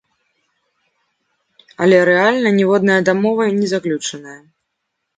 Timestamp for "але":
1.87-1.97